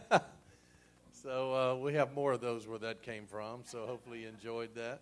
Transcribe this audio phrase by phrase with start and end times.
[1.22, 3.60] so uh, we have more of those where that came from.
[3.64, 5.00] So hopefully you enjoyed that.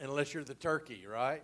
[0.00, 1.42] Unless you're the turkey, right?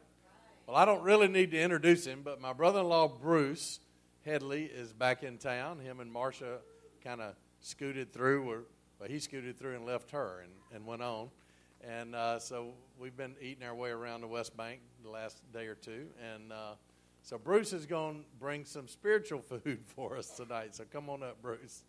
[0.66, 3.80] Well, I don't really need to introduce him, but my brother-in-law Bruce
[4.24, 5.78] Headley is back in town.
[5.78, 6.58] Him and Marcia
[7.02, 8.62] kind of scooted through, or
[8.98, 11.30] well, he scooted through and left her and, and went on.
[11.86, 15.66] And uh, so we've been eating our way around the West Bank the last day
[15.66, 16.06] or two.
[16.34, 16.74] And uh,
[17.28, 20.74] so Bruce is going to bring some spiritual food for us tonight.
[20.74, 21.82] So come on up, Bruce.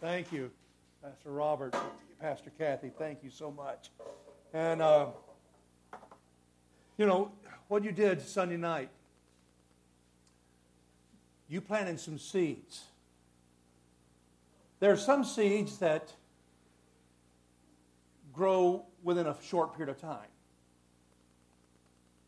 [0.00, 0.50] Thank you,
[1.02, 1.76] Pastor Robert,
[2.18, 2.90] Pastor Kathy.
[2.98, 3.90] Thank you so much.
[4.54, 5.08] And, uh,
[6.96, 7.30] you know,
[7.68, 8.88] what you did Sunday night,
[11.46, 12.84] you planted some seeds
[14.82, 16.12] there are some seeds that
[18.32, 20.28] grow within a short period of time.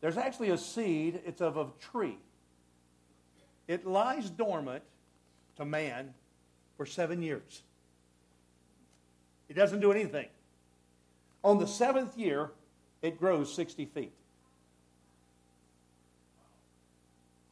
[0.01, 2.17] There's actually a seed, it's of a tree.
[3.67, 4.83] It lies dormant
[5.57, 6.13] to man
[6.77, 7.63] for seven years.
[9.49, 10.27] It doesn't do anything.
[11.43, 12.51] On the seventh year,
[13.01, 14.13] it grows 60 feet.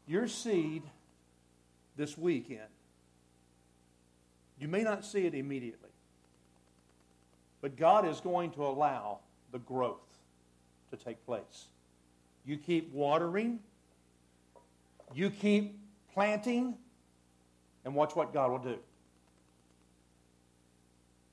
[0.06, 0.84] Your seed
[1.96, 2.70] this weekend
[4.64, 5.83] you may not see it immediately,
[7.64, 9.20] but God is going to allow
[9.54, 10.04] the growth
[10.92, 11.68] to take place.
[12.46, 13.60] You keep watering,
[15.16, 15.80] you keep
[16.14, 16.76] planting,
[17.86, 18.80] and watch what God will do.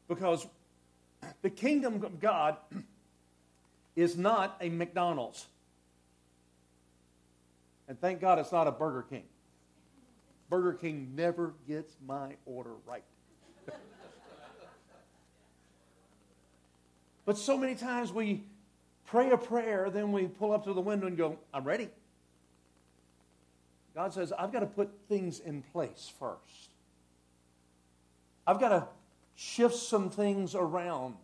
[0.06, 0.46] Because
[1.42, 2.58] the kingdom of God
[3.96, 5.46] is not a McDonald's.
[7.88, 9.24] And thank God it's not a Burger King.
[10.48, 13.02] Burger King never gets my order right.
[17.24, 18.44] But so many times we
[19.06, 21.88] pray a prayer, then we pull up to the window and go, I'm ready.
[23.94, 26.70] God says, I've got to put things in place first.
[28.46, 28.86] I've got to
[29.34, 31.14] shift some things around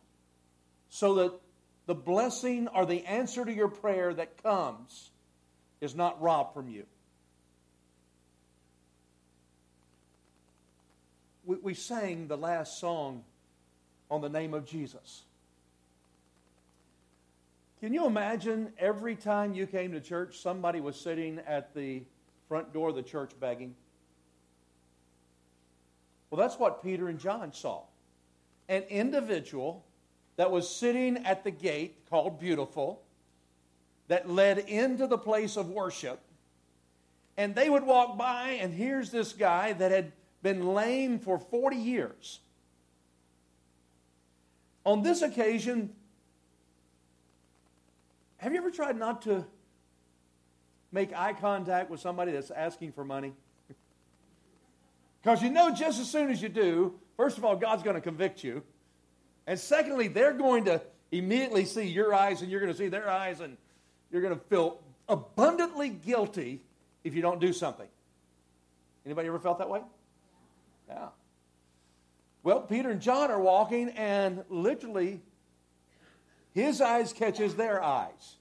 [0.89, 1.33] so that
[1.87, 5.11] the blessing or the answer to your prayer that comes
[5.81, 6.84] is not robbed from you.
[11.45, 13.23] We, we sang the last song
[14.11, 15.23] on the name of Jesus.
[17.87, 22.03] Can you imagine every time you came to church, somebody was sitting at the
[22.49, 23.77] front door of the church begging?
[26.29, 27.83] Well, that's what Peter and John saw.
[28.69, 29.85] An individual
[30.35, 33.03] that was sitting at the gate called Beautiful
[34.09, 36.19] that led into the place of worship.
[37.37, 40.11] And they would walk by, and here's this guy that had
[40.43, 42.41] been lame for 40 years.
[44.85, 45.95] On this occasion,
[48.39, 49.45] have you ever tried not to
[50.93, 53.33] make eye contact with somebody that's asking for money?
[55.23, 58.01] Because you know just as soon as you do, first of all, God's going to
[58.01, 58.63] convict you.
[59.47, 60.81] And secondly, they're going to
[61.11, 63.57] immediately see your eyes and you're going to see their eyes and
[64.11, 66.63] you're going to feel abundantly guilty
[67.05, 67.89] if you don't do something.
[69.05, 69.81] Anybody ever felt that way?
[70.89, 71.09] Yeah.
[72.43, 75.21] Well, Peter and John are walking and literally
[76.56, 78.37] his eyes catches their eyes.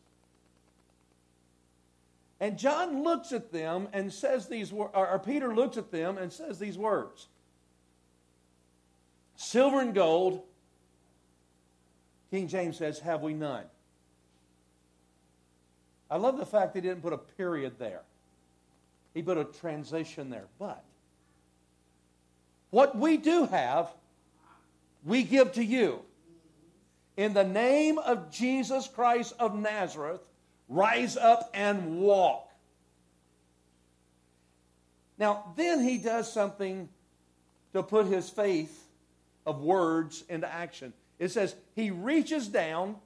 [2.40, 6.32] And John looks at them and says these words, or Peter looks at them and
[6.32, 7.28] says these words
[9.36, 10.44] Silver and gold,
[12.32, 13.66] King James says, have we none?
[16.10, 18.04] I love the fact he didn't put a period there,
[19.14, 20.46] he put a transition there.
[20.58, 20.86] But
[22.70, 23.90] what we do have,
[25.04, 26.05] we give to you.
[27.18, 30.22] In the name of Jesus Christ of Nazareth,
[30.68, 32.52] rise up and walk.
[35.18, 36.90] Now, then he does something
[37.74, 38.86] to put his faith
[39.46, 40.92] of words into action.
[41.20, 42.98] It says, he reaches down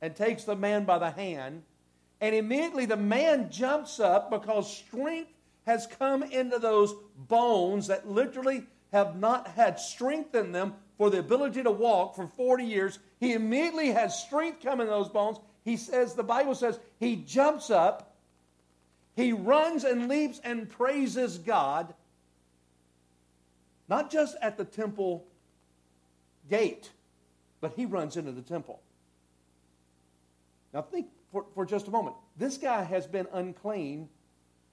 [0.00, 1.62] and takes the man by the hand,
[2.20, 5.30] and immediately the man jumps up because strength
[5.66, 11.18] has come into those bones that literally have not had strength in them for the
[11.18, 12.98] ability to walk for 40 years.
[13.20, 15.38] He immediately has strength coming in those bones.
[15.64, 18.14] He says, the Bible says, he jumps up,
[19.16, 21.94] he runs and leaps and praises God,
[23.88, 25.26] not just at the temple
[26.48, 26.90] gate,
[27.60, 28.80] but he runs into the temple.
[30.72, 32.16] Now, think for, for just a moment.
[32.36, 34.08] This guy has been unclean,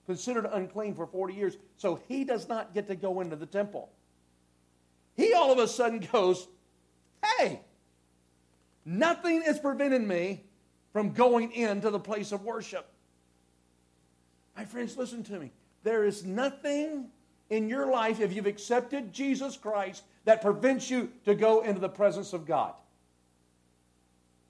[0.06, 3.90] considered unclean for 40 years, so he does not get to go into the temple.
[5.16, 6.48] He all of a sudden goes,
[7.38, 7.62] Hey,
[8.86, 10.44] nothing is preventing me
[10.94, 12.88] from going into the place of worship.
[14.58, 15.52] My friends, listen to me.
[15.84, 17.10] There is nothing
[17.50, 21.90] in your life, if you've accepted Jesus Christ, that prevents you to go into the
[21.90, 22.74] presence of God.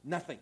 [0.03, 0.39] Nothing.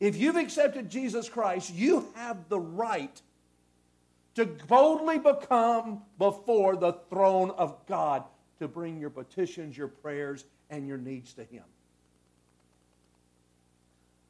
[0.00, 3.20] If you've accepted Jesus Christ, you have the right
[4.34, 8.24] to boldly become before the throne of God
[8.58, 11.64] to bring your petitions, your prayers, and your needs to Him.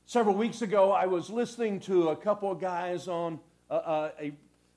[0.07, 3.39] Several weeks ago, I was listening to a couple of guys on
[3.71, 4.33] uh, uh, a,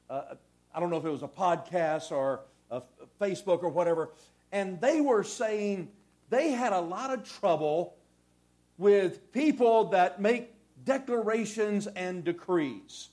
[0.09, 0.35] uh,
[0.75, 2.81] I don't know if it was a podcast or a
[3.19, 4.09] Facebook or whatever,
[4.51, 5.89] and they were saying
[6.29, 7.95] they had a lot of trouble
[8.77, 10.53] with people that make
[10.83, 13.09] declarations and decrees.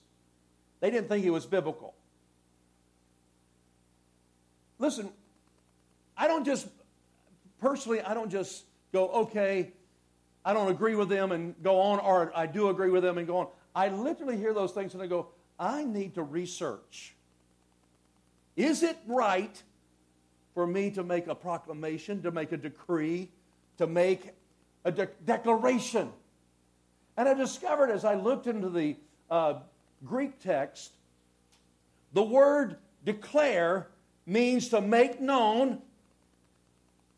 [0.81, 1.95] They didn't think it was biblical.
[4.79, 5.11] Listen,
[6.17, 6.69] I don't just,
[7.61, 9.73] personally, I don't just go, okay,
[10.45, 13.27] I don't agree with them and go on, or I do agree with them and
[13.27, 13.49] go on.
[13.75, 15.29] I literally hear those things and I go,
[15.59, 17.15] I need to research.
[18.57, 19.63] Is it right
[20.55, 23.31] for me to make a proclamation, to make a decree,
[23.79, 24.31] to make
[24.85, 26.11] a de- declaration?
[27.17, 28.97] And I discovered as I looked into the
[29.31, 29.55] uh,
[30.05, 30.93] Greek text,
[32.13, 33.89] the word declare
[34.29, 35.81] means to make known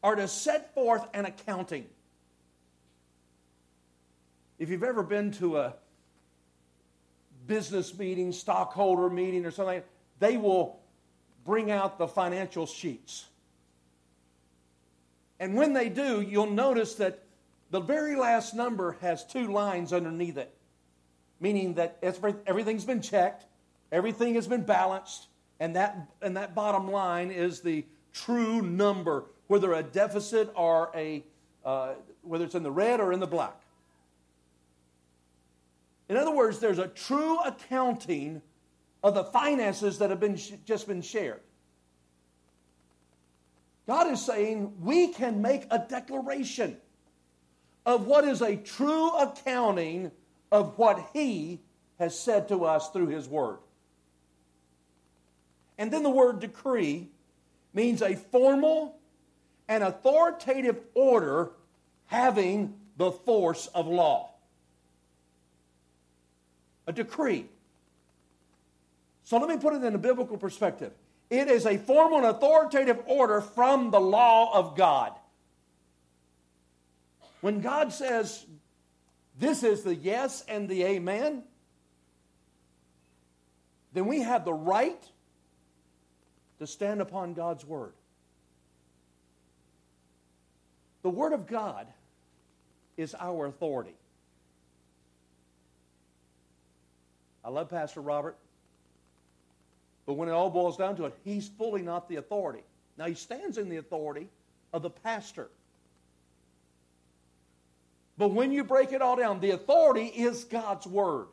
[0.03, 1.87] or to set forth an accounting.
[4.59, 5.75] If you've ever been to a
[7.47, 9.83] business meeting, stockholder meeting, or something,
[10.21, 10.79] they will
[11.45, 13.27] bring out the financial sheets.
[15.41, 17.25] And when they do, you'll notice that
[17.71, 20.55] the very last number has two lines underneath it,
[21.41, 23.47] meaning that everything's been checked,
[23.91, 25.27] everything has been balanced,
[25.61, 31.23] and that, and that bottom line is the true number, whether a deficit or a,
[31.65, 31.93] uh,
[32.23, 33.61] whether it's in the red or in the black.
[36.09, 38.43] In other words, there's a true accounting
[39.05, 41.41] of the finances that have been just been shared.
[43.87, 46.77] God is saying we can make a declaration
[47.87, 50.11] of what is a true accounting
[50.51, 51.61] of what He
[51.99, 53.59] has said to us through His Word.
[55.81, 57.09] And then the word decree
[57.73, 58.99] means a formal
[59.67, 61.53] and authoritative order
[62.05, 64.35] having the force of law.
[66.87, 67.47] A decree.
[69.25, 70.93] So let me put it in a biblical perspective.
[71.31, 75.13] It is a formal and authoritative order from the law of God.
[77.41, 78.45] When God says,
[79.39, 81.43] this is the yes and the amen,
[83.95, 85.03] then we have the right
[86.61, 87.93] to stand upon God's word.
[91.03, 91.87] The word of God
[92.99, 93.95] is our authority.
[97.43, 98.37] I love Pastor Robert,
[100.05, 102.63] but when it all boils down to it, he's fully not the authority.
[102.99, 104.29] Now, he stands in the authority
[104.75, 105.49] of the pastor.
[108.19, 111.29] But when you break it all down, the authority is God's word.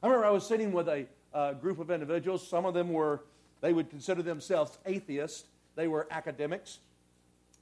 [0.00, 2.46] I remember I was sitting with a uh, group of individuals.
[2.46, 3.22] Some of them were,
[3.60, 5.44] they would consider themselves atheists,
[5.74, 6.78] they were academics.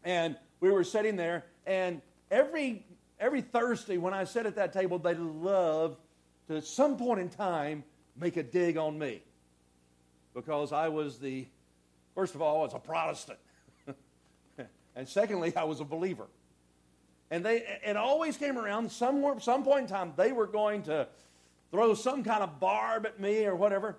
[0.05, 2.85] And we were sitting there, and every,
[3.19, 5.99] every Thursday when I sat at that table, they loved
[6.49, 7.85] to, at some point in time,
[8.17, 9.23] make a dig on me.
[10.35, 11.47] Because I was the,
[12.15, 13.39] first of all, I was a Protestant.
[14.97, 16.27] And secondly, I was a believer.
[17.31, 21.07] And they, it always came around, somewhere, some point in time, they were going to
[21.77, 23.99] throw some kind of barb at me or whatever.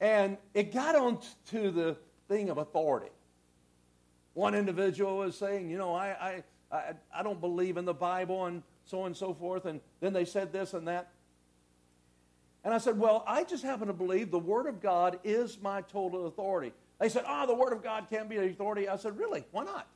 [0.00, 1.20] And it got on
[1.50, 1.96] to the
[2.26, 3.12] thing of authority.
[4.34, 6.42] One individual was saying, you know, I,
[6.72, 9.64] I, I, I don't believe in the Bible and so on and so forth.
[9.66, 11.12] And then they said this and that.
[12.64, 15.82] And I said, well, I just happen to believe the Word of God is my
[15.82, 16.72] total authority.
[16.98, 18.88] They said, oh, the Word of God can't be the authority.
[18.88, 19.44] I said, really?
[19.52, 19.86] Why not?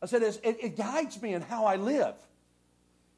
[0.00, 2.14] I said, it, it guides me in how I live.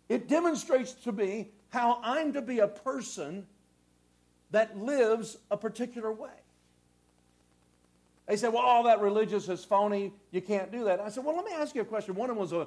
[0.09, 3.47] It demonstrates to me how I'm to be a person
[4.51, 6.31] that lives a particular way.
[8.27, 10.13] They said, well, all that religious is phony.
[10.33, 11.01] You can't do that.
[11.01, 12.15] I said, well, let me ask you a question.
[12.15, 12.67] One was a,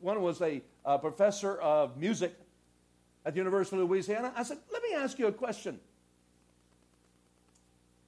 [0.00, 2.32] one was a, a professor of music
[3.24, 4.32] at the University of Louisiana.
[4.36, 5.80] I said, let me ask you a question.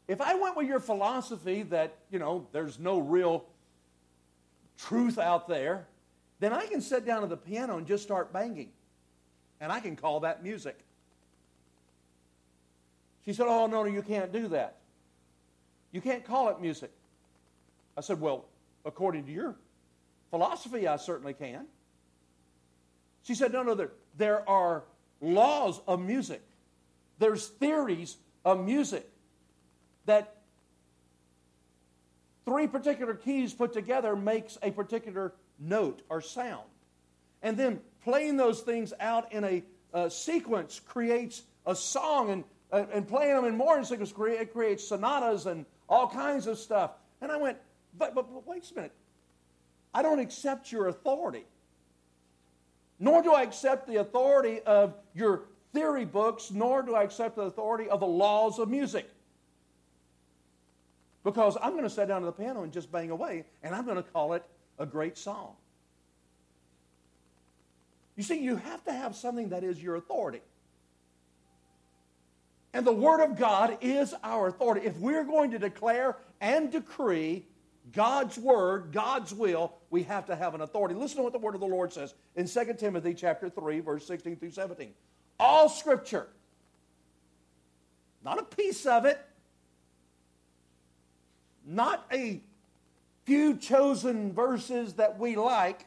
[0.08, 3.44] If I went with your philosophy that, you know, there's no real
[4.78, 5.86] truth out there,
[6.42, 8.70] then I can sit down at the piano and just start banging.
[9.60, 10.76] And I can call that music.
[13.24, 14.78] She said, Oh, no, no, you can't do that.
[15.92, 16.90] You can't call it music.
[17.96, 18.46] I said, Well,
[18.84, 19.54] according to your
[20.30, 21.66] philosophy, I certainly can.
[23.22, 24.82] She said, No, no, there, there are
[25.20, 26.42] laws of music,
[27.20, 29.08] there's theories of music
[30.06, 30.38] that
[32.44, 36.66] three particular keys put together makes a particular note or sound.
[37.42, 42.44] And then playing those things out in a, sequence creates a song, and,
[42.92, 46.92] and playing them in more sequence creates sonatas and all kinds of stuff.
[47.20, 47.58] And I went,
[47.98, 48.92] but, but, but wait a minute.
[49.94, 51.44] I don't accept your authority.
[52.98, 55.42] Nor do I accept the authority of your
[55.74, 59.08] theory books, nor do I accept the authority of the laws of music.
[61.24, 63.84] Because I'm going to sit down to the piano and just bang away, and I'm
[63.84, 64.44] going to call it
[64.82, 65.54] a great song.
[68.16, 70.40] You see, you have to have something that is your authority.
[72.74, 74.86] And the Word of God is our authority.
[74.86, 77.44] If we're going to declare and decree
[77.92, 80.94] God's Word, God's will, we have to have an authority.
[80.94, 84.06] Listen to what the Word of the Lord says in 2 Timothy chapter 3, verse
[84.06, 84.90] 16 through 17.
[85.38, 86.28] All Scripture,
[88.24, 89.20] not a piece of it,
[91.64, 92.40] not a
[93.24, 95.86] few chosen verses that we like,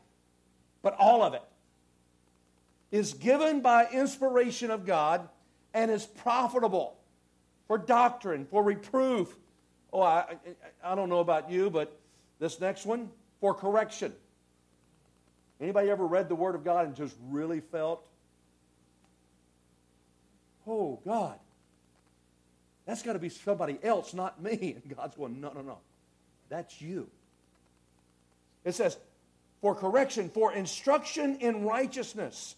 [0.81, 1.43] but all of it,
[2.91, 5.27] is given by inspiration of God
[5.73, 6.97] and is profitable
[7.67, 9.35] for doctrine, for reproof.
[9.91, 10.37] Oh, I,
[10.83, 11.99] I don't know about you, but
[12.39, 14.13] this next one, for correction.
[15.59, 18.07] Anybody ever read the Word of God and just really felt,
[20.67, 21.39] oh, God,
[22.85, 24.77] that's got to be somebody else, not me.
[24.83, 25.77] And God's going, no, no, no.
[26.49, 27.09] That's you.
[28.65, 28.97] It says,
[29.61, 32.55] for correction, for instruction in righteousness,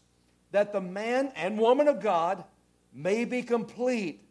[0.51, 2.43] that the man and woman of God
[2.93, 4.23] may be complete,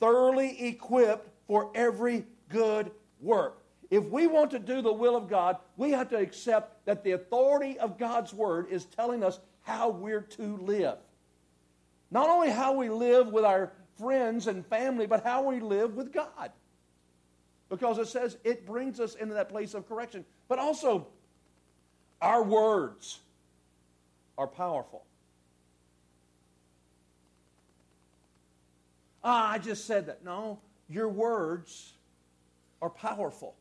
[0.00, 2.90] thoroughly equipped for every good
[3.20, 3.62] work.
[3.90, 7.12] If we want to do the will of God, we have to accept that the
[7.12, 10.96] authority of God's word is telling us how we're to live.
[12.10, 16.12] Not only how we live with our friends and family, but how we live with
[16.12, 16.50] God.
[17.68, 20.24] Because it says it brings us into that place of correction.
[20.48, 21.08] But also,
[22.20, 23.20] our words
[24.38, 25.04] are powerful.
[29.22, 30.24] Ah, I just said that.
[30.24, 31.92] No, your words
[32.80, 33.54] are powerful.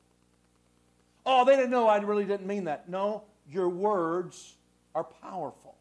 [1.26, 2.88] Oh, they didn't know I really didn't mean that.
[2.88, 4.56] No, your words
[4.94, 5.76] are powerful.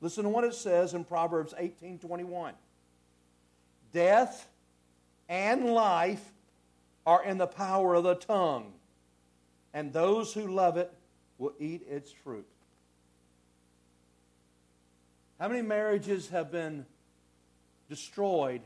[0.00, 2.54] Listen to what it says in Proverbs 18 21.
[3.92, 4.48] Death
[5.28, 6.32] and life
[7.06, 8.72] are in the power of the tongue,
[9.72, 10.92] and those who love it
[11.38, 12.46] will eat its fruit.
[15.38, 16.86] How many marriages have been
[17.88, 18.62] destroyed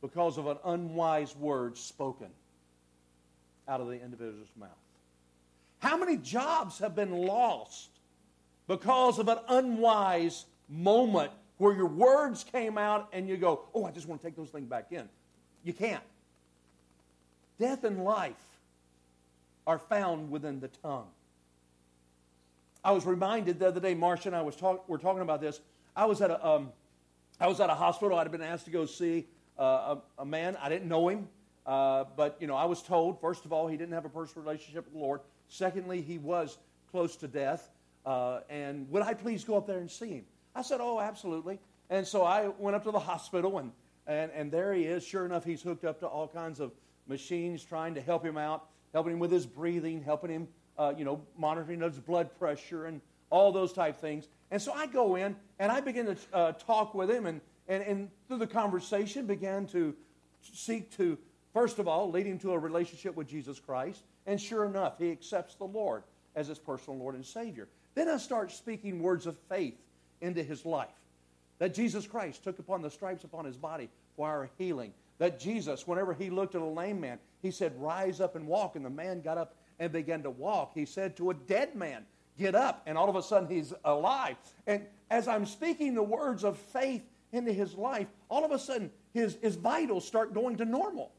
[0.00, 2.28] because of an unwise word spoken
[3.66, 4.70] out of the individual's mouth?
[5.80, 7.88] How many jobs have been lost
[8.68, 13.90] because of an unwise moment where your words came out and you go, oh, I
[13.90, 15.08] just want to take those things back in?
[15.64, 16.04] You can't.
[17.58, 18.34] Death and life
[19.66, 21.08] are found within the tongue.
[22.82, 25.60] I was reminded the other day, Marcia and I was talk, were talking about this.
[25.94, 26.72] I was at a, um,
[27.38, 28.18] I was at a hospital.
[28.18, 29.26] I'd been asked to go see
[29.58, 30.56] uh, a, a, man.
[30.60, 31.28] I didn't know him,
[31.66, 34.44] uh, but you know, I was told first of all he didn't have a personal
[34.44, 35.20] relationship with the Lord.
[35.48, 36.56] Secondly, he was
[36.90, 37.68] close to death.
[38.06, 40.24] Uh, and would I please go up there and see him?
[40.54, 41.58] I said, Oh, absolutely.
[41.90, 43.72] And so I went up to the hospital, and,
[44.06, 45.04] and, and there he is.
[45.04, 46.72] Sure enough, he's hooked up to all kinds of
[47.08, 51.04] machines trying to help him out, helping him with his breathing, helping him, uh, you
[51.04, 54.28] know, monitoring his blood pressure and all those type things.
[54.50, 57.82] And so I go in and I begin to uh, talk with him and, and,
[57.84, 59.94] and through the conversation began to
[60.42, 61.16] seek to,
[61.54, 64.02] first of all, lead him to a relationship with Jesus Christ.
[64.26, 66.02] And sure enough, he accepts the Lord
[66.34, 67.68] as his personal Lord and Savior.
[67.94, 69.78] Then I start speaking words of faith
[70.20, 70.88] into his life.
[71.58, 74.92] That Jesus Christ took upon the stripes upon his body for our healing.
[75.18, 78.76] That Jesus, whenever he looked at a lame man, he said, Rise up and walk.
[78.76, 80.72] And the man got up and began to walk.
[80.74, 82.04] He said to a dead man,
[82.38, 82.82] get up.
[82.86, 84.36] And all of a sudden, he's alive.
[84.66, 88.90] And as I'm speaking the words of faith into his life, all of a sudden,
[89.12, 91.12] his, his vitals start going to normal.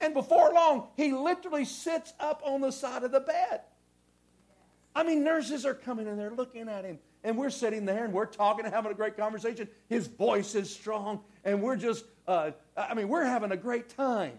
[0.00, 3.60] And before long, he literally sits up on the side of the bed.
[4.94, 6.98] I mean, nurses are coming and they're looking at him.
[7.22, 9.68] And we're sitting there and we're talking and having a great conversation.
[9.88, 11.20] His voice is strong.
[11.44, 14.34] And we're just, uh, I mean, we're having a great time.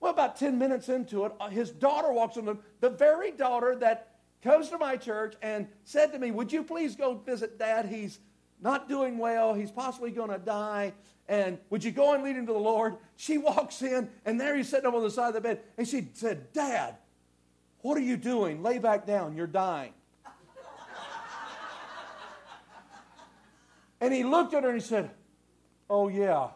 [0.00, 3.76] Well, about 10 minutes into it, uh, his daughter walks in, the, the very daughter
[3.76, 7.84] that comes to my church and said to me, Would you please go visit dad?
[7.84, 8.18] He's
[8.62, 9.52] not doing well.
[9.52, 10.94] He's possibly going to die.
[11.28, 12.96] And would you go and lead him to the Lord?
[13.16, 15.60] She walks in, and there he's sitting up on the side of the bed.
[15.76, 16.96] And she said, Dad,
[17.82, 18.62] What are you doing?
[18.62, 19.36] Lay back down.
[19.36, 19.92] You're dying.
[24.00, 25.10] and he looked at her and he said,
[25.90, 26.50] Oh, yeah.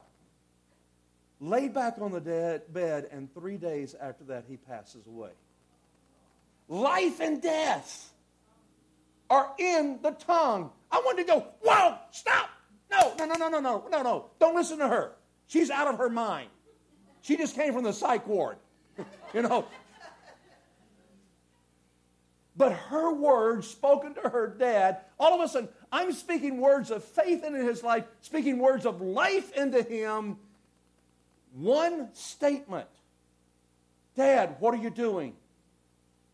[1.41, 5.31] Laid back on the dead bed, and three days after that, he passes away.
[6.69, 8.13] Life and death
[9.29, 10.71] are in the tongue.
[10.91, 12.49] I wanted to go, whoa, stop.
[12.91, 14.27] No, no, no, no, no, no, no, no.
[14.39, 15.13] Don't listen to her.
[15.49, 16.49] She's out of her mind.
[17.23, 18.57] She just came from the psych ward.
[19.35, 19.67] you know.
[22.57, 27.05] But her words spoken to her dad, all of a sudden, I'm speaking words of
[27.05, 30.39] faith into his life, speaking words of life into him.
[31.53, 32.89] One statement
[34.17, 35.35] Dad, what are you doing?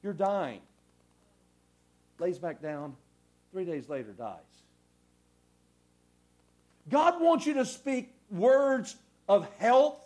[0.02, 0.60] You're dying.
[2.18, 2.96] Lays back down.
[3.52, 4.38] Three days later, dies.
[6.88, 8.96] God wants you to speak words
[9.28, 10.00] of health,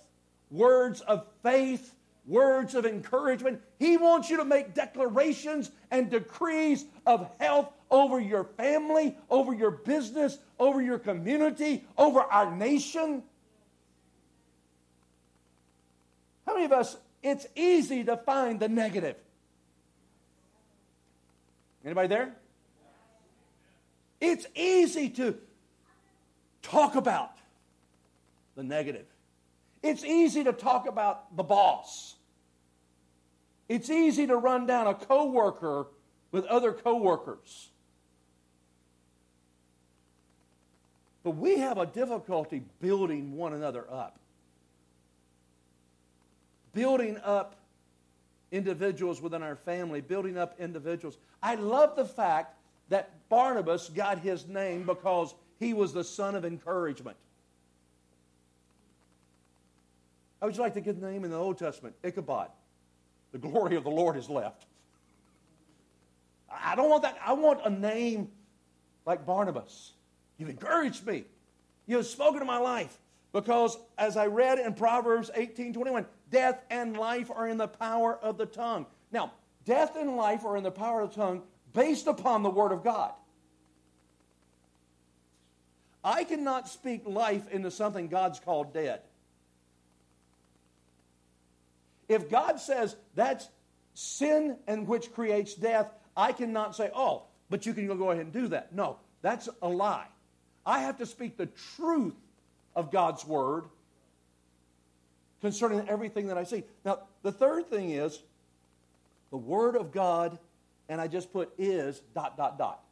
[0.50, 1.94] words of faith,
[2.26, 3.60] words of encouragement.
[3.78, 9.70] He wants you to make declarations and decrees of health over your family, over your
[9.70, 13.22] business, over your community, over our nation.
[16.46, 19.16] How many of us, it's easy to find the negative?
[21.84, 22.34] Anybody there?
[24.20, 25.36] It's easy to
[26.62, 27.36] talk about
[28.54, 29.06] the negative.
[29.82, 32.14] It's easy to talk about the boss.
[33.68, 35.88] It's easy to run down a coworker
[36.32, 37.68] with other coworkers.
[41.24, 44.20] But we have a difficulty building one another up.
[46.74, 47.56] Building up
[48.52, 51.16] individuals within our family, building up individuals.
[51.42, 52.56] I love the fact
[52.90, 57.16] that Barnabas got his name because he was the son of encouragement.
[60.40, 61.96] How would you like to get the name in the Old Testament?
[62.02, 62.50] Ichabod.
[63.32, 64.66] The glory of the Lord is left.
[66.50, 67.18] I don't want that.
[67.24, 68.30] I want a name
[69.06, 69.92] like Barnabas.
[70.38, 71.24] You've encouraged me.
[71.86, 72.98] You have spoken to my life.
[73.32, 78.16] Because as I read in Proverbs 18 21, death and life are in the power
[78.22, 78.86] of the tongue.
[79.10, 79.32] Now,
[79.64, 81.42] death and life are in the power of the tongue
[81.72, 83.12] based upon the Word of God.
[86.04, 89.00] I cannot speak life into something God's called dead.
[92.08, 93.48] If God says that's
[93.94, 98.32] sin and which creates death, I cannot say, oh, but you can go ahead and
[98.32, 98.72] do that.
[98.74, 100.06] No, that's a lie.
[100.66, 102.14] I have to speak the truth
[102.74, 103.64] of God's word
[105.40, 106.64] concerning everything that I see.
[106.84, 108.18] Now, the third thing is
[109.30, 110.38] the word of God,
[110.88, 112.82] and I just put is dot, dot, dot.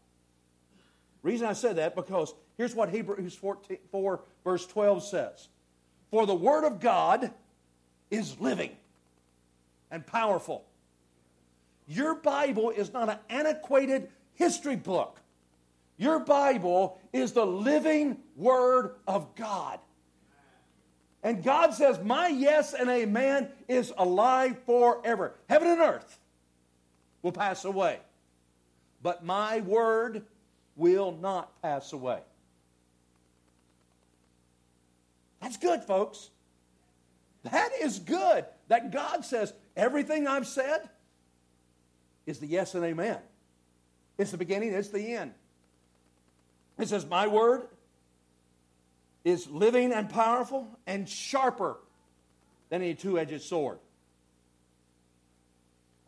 [1.22, 5.48] Reason I said that because here's what Hebrews 14, 4, verse 12 says
[6.10, 7.32] For the word of God
[8.10, 8.76] is living
[9.90, 10.64] and powerful.
[11.88, 15.21] Your Bible is not an antiquated history book.
[16.02, 19.78] Your Bible is the living Word of God.
[21.22, 25.34] And God says, My yes and amen is alive forever.
[25.48, 26.18] Heaven and earth
[27.22, 28.00] will pass away,
[29.00, 30.24] but my word
[30.74, 32.18] will not pass away.
[35.40, 36.30] That's good, folks.
[37.44, 40.88] That is good that God says, Everything I've said
[42.26, 43.18] is the yes and amen.
[44.18, 45.34] It's the beginning, it's the end.
[46.82, 47.68] It says, My word
[49.24, 51.76] is living and powerful and sharper
[52.70, 53.78] than any two edged sword.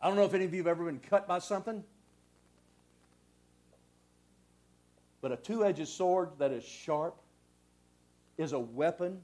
[0.01, 1.81] I don't know if any of you have ever been cut by something,
[5.21, 7.15] but a two edged sword that is sharp
[8.37, 9.21] is a weapon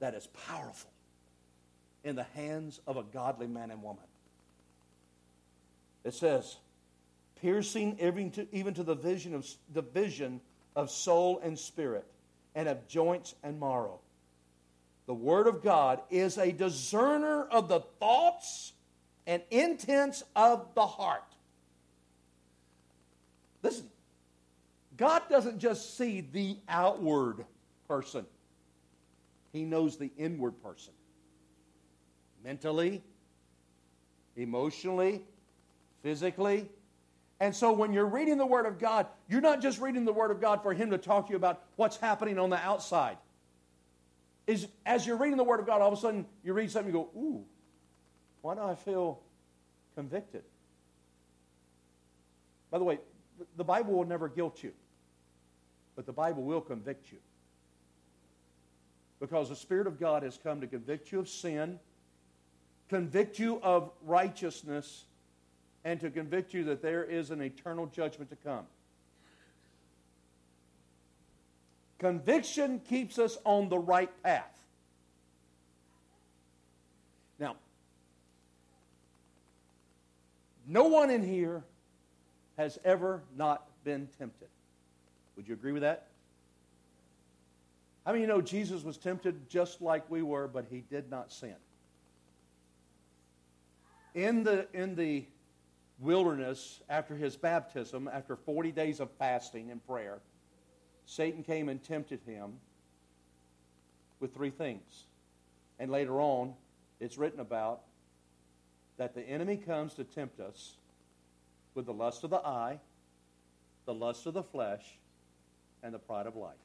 [0.00, 0.90] that is powerful
[2.02, 4.02] in the hands of a godly man and woman.
[6.02, 6.56] It says,
[7.40, 10.40] piercing even to, even to the vision of the vision
[10.76, 12.06] of soul and spirit,
[12.54, 14.00] and of joints and marrow.
[15.06, 18.72] The Word of God is a discerner of the thoughts
[19.26, 21.24] and intents of the heart.
[23.62, 23.88] Listen,
[24.96, 27.44] God doesn't just see the outward
[27.88, 28.26] person,
[29.52, 30.92] He knows the inward person
[32.44, 33.02] mentally,
[34.36, 35.22] emotionally,
[36.02, 36.68] physically.
[37.40, 40.30] And so when you're reading the Word of God, you're not just reading the Word
[40.30, 43.16] of God for Him to talk to you about what's happening on the outside.
[44.46, 46.92] Is as you're reading the Word of God, all of a sudden you read something,
[46.92, 47.44] you go, ooh,
[48.42, 49.20] why do I feel
[49.94, 50.42] convicted?
[52.70, 52.98] By the way,
[53.56, 54.72] the Bible will never guilt you,
[55.94, 57.18] but the Bible will convict you.
[59.20, 61.78] Because the Spirit of God has come to convict you of sin,
[62.88, 65.04] convict you of righteousness,
[65.84, 68.64] and to convict you that there is an eternal judgment to come.
[71.98, 74.56] Conviction keeps us on the right path.
[77.38, 77.56] Now,
[80.66, 81.64] no one in here
[82.56, 84.48] has ever not been tempted.
[85.36, 86.08] Would you agree with that?
[88.04, 91.32] How many you know Jesus was tempted just like we were, but he did not
[91.32, 91.54] sin?
[94.14, 95.26] In the, in the
[95.98, 100.18] wilderness, after his baptism, after 40 days of fasting and prayer,
[101.06, 102.54] Satan came and tempted him
[104.20, 105.06] with three things.
[105.78, 106.54] And later on,
[107.00, 107.82] it's written about
[108.96, 110.76] that the enemy comes to tempt us
[111.74, 112.80] with the lust of the eye,
[113.86, 114.84] the lust of the flesh,
[115.82, 116.56] and the pride of life.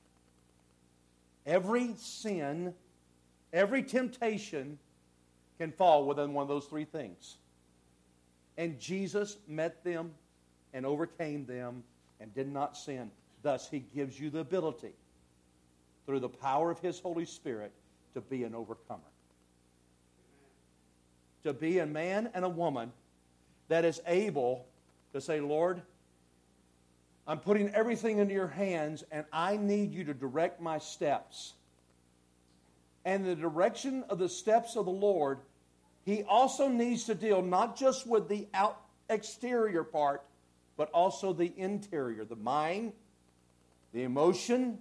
[1.46, 2.74] Every sin,
[3.52, 4.80] every temptation
[5.60, 7.38] can fall within one of those three things.
[8.58, 10.12] And Jesus met them
[10.74, 11.84] and overcame them
[12.20, 13.12] and did not sin.
[13.42, 14.94] Thus, he gives you the ability,
[16.06, 17.72] through the power of his Holy Spirit,
[18.14, 19.02] to be an overcomer.
[21.44, 22.92] To be a man and a woman
[23.68, 24.66] that is able
[25.14, 25.82] to say, Lord,
[27.28, 31.54] I'm putting everything into your hands, and I need you to direct my steps.
[33.06, 35.40] And the direction of the steps of the Lord,
[36.06, 40.24] he also needs to deal not just with the out exterior part,
[40.76, 42.94] but also the interior, the mind,
[43.94, 44.80] the emotion,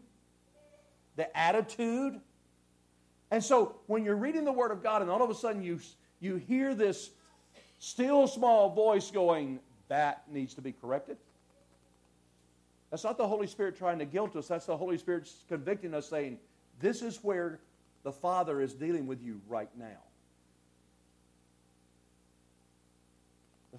[1.16, 2.20] the attitude.
[3.30, 5.78] And so when you're reading the Word of God and all of a sudden you,
[6.20, 7.10] you hear this
[7.78, 11.18] still small voice going, that needs to be corrected.
[12.90, 14.48] That's not the Holy Spirit trying to guilt us.
[14.48, 16.38] That's the Holy Spirit convicting us, saying,
[16.80, 17.60] This is where
[18.02, 19.98] the Father is dealing with you right now.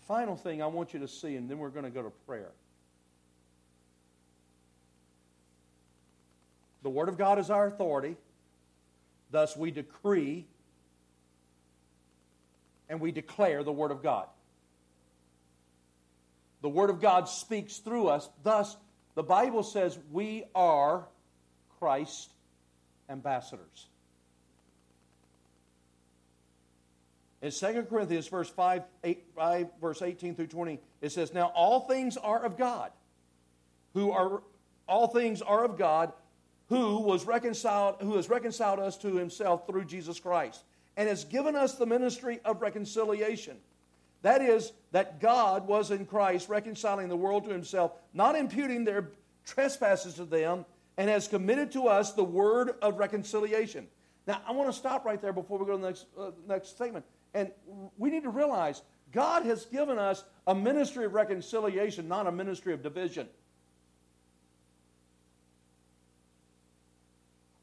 [0.07, 2.51] Final thing I want you to see, and then we're going to go to prayer.
[6.83, 8.17] The Word of God is our authority.
[9.31, 10.45] Thus, we decree
[12.89, 14.27] and we declare the Word of God.
[16.61, 18.29] The Word of God speaks through us.
[18.43, 18.75] Thus,
[19.15, 21.05] the Bible says we are
[21.79, 22.29] Christ
[23.09, 23.87] ambassadors.
[27.43, 31.81] In 2 Corinthians verse 5, 8, 5, verse 18 through 20, it says, Now all
[31.81, 32.91] things are of God,
[33.93, 34.41] who are
[34.87, 36.13] all things are of God,
[36.69, 40.63] who was reconciled, who has reconciled us to himself through Jesus Christ,
[40.95, 43.57] and has given us the ministry of reconciliation.
[44.21, 49.09] That is, that God was in Christ reconciling the world to himself, not imputing their
[49.45, 53.87] trespasses to them, and has committed to us the word of reconciliation.
[54.27, 56.69] Now, I want to stop right there before we go to the next, uh, next
[56.69, 57.03] statement.
[57.33, 57.51] And
[57.97, 62.73] we need to realize God has given us a ministry of reconciliation, not a ministry
[62.73, 63.27] of division.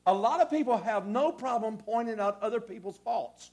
[0.07, 3.51] A lot of people have no problem pointing out other people's faults.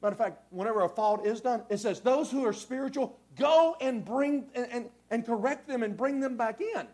[0.00, 3.76] Matter of fact, whenever a fault is done, it says, Those who are spiritual, go
[3.80, 6.86] and bring and, and, and correct them and bring them back in.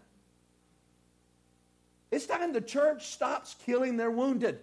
[2.11, 4.61] It's time the church stops killing their wounded.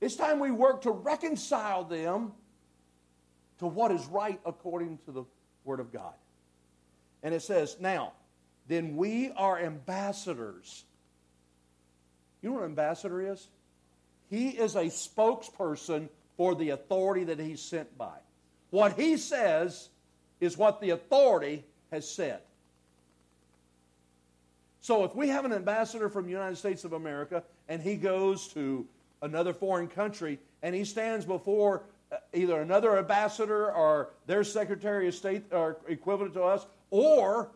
[0.00, 2.32] It's time we work to reconcile them
[3.58, 5.24] to what is right according to the
[5.64, 6.14] Word of God.
[7.22, 8.12] And it says, now,
[8.68, 10.84] then we are ambassadors.
[12.42, 13.48] You know what an ambassador is?
[14.30, 18.16] He is a spokesperson for the authority that he's sent by.
[18.70, 19.88] What he says
[20.40, 22.40] is what the authority has said.
[24.80, 28.48] So if we have an ambassador from the United States of America and he goes
[28.48, 28.86] to
[29.22, 35.14] another foreign country and he stands before uh, either another ambassador or their secretary of
[35.14, 37.50] state or equivalent to us or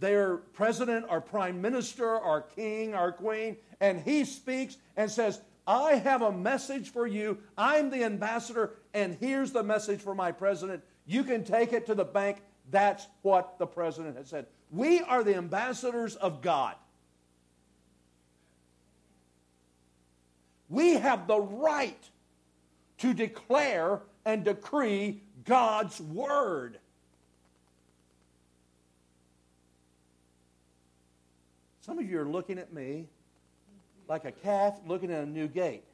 [0.00, 5.94] their president or prime minister or king or queen and he speaks and says i
[5.94, 7.38] have a message for you.
[7.58, 10.82] I'm the ambassador and here's the message for my president.
[11.06, 12.38] You can take it to the bank.
[12.70, 16.74] That's what the president has said we are the ambassadors of God.
[20.68, 22.02] We have the right
[22.98, 26.78] to declare and decree God's word.
[31.82, 33.06] Some of you are looking at me
[34.08, 35.84] like a calf looking at a new gate.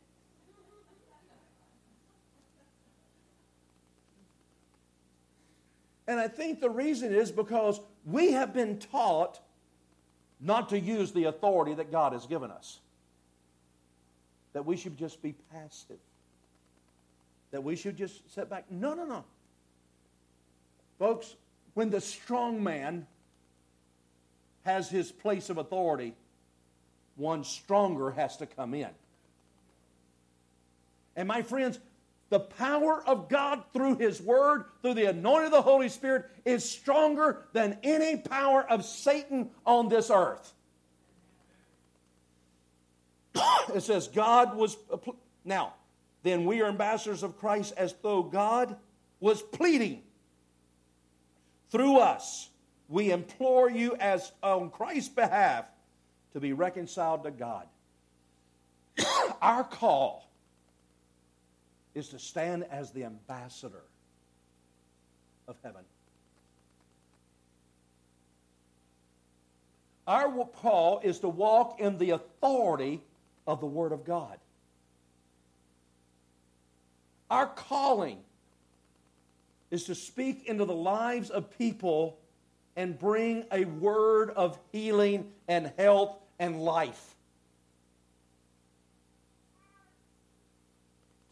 [6.06, 9.40] And I think the reason is because we have been taught
[10.40, 12.80] not to use the authority that God has given us.
[14.52, 15.98] that we should just be passive,
[17.50, 18.70] that we should just sit back.
[18.70, 19.24] No, no, no.
[20.98, 21.34] Folks,
[21.74, 23.06] when the strong man
[24.64, 26.14] has his place of authority,
[27.16, 28.90] one stronger has to come in.
[31.16, 31.78] And my friends,
[32.32, 36.68] the power of God through His Word, through the anointing of the Holy Spirit, is
[36.68, 40.54] stronger than any power of Satan on this earth.
[43.74, 44.78] it says, God was.
[45.44, 45.74] Now,
[46.22, 48.76] then we are ambassadors of Christ as though God
[49.20, 50.02] was pleading
[51.68, 52.48] through us.
[52.88, 55.66] We implore you, as on Christ's behalf,
[56.32, 57.66] to be reconciled to God.
[59.42, 60.31] Our call
[61.94, 63.82] is to stand as the ambassador
[65.48, 65.82] of heaven.
[70.06, 73.00] Our call is to walk in the authority
[73.46, 74.38] of the Word of God.
[77.30, 78.18] Our calling
[79.70, 82.18] is to speak into the lives of people
[82.76, 87.14] and bring a word of healing and health and life.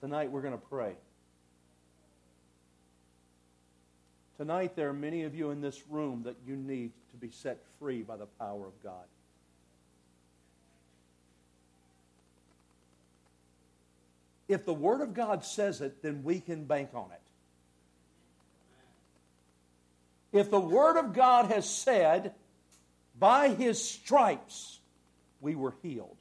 [0.01, 0.95] Tonight we're going to pray.
[4.39, 7.59] Tonight there are many of you in this room that you need to be set
[7.79, 9.05] free by the power of God.
[14.49, 17.21] If the Word of God says it, then we can bank on it.
[20.33, 22.33] If the Word of God has said,
[23.19, 24.81] by His stripes
[25.43, 26.17] we were healed,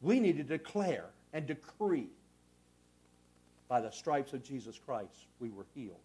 [0.00, 1.04] we need to declare
[1.36, 2.08] and decree
[3.68, 6.00] by the stripes of Jesus Christ we were healed.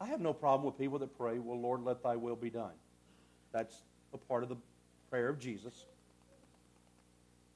[0.00, 2.74] I have no problem with people that pray, Well, Lord, let thy will be done.
[3.50, 3.82] That's
[4.12, 4.56] a part of the
[5.10, 5.86] prayer of Jesus.